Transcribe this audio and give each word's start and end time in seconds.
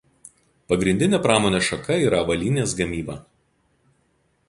Pagrindinė 0.73 1.19
pramonės 1.27 1.69
šaka 1.69 1.99
yra 2.07 2.25
avalynės 2.25 2.77
gamyba. 2.83 3.23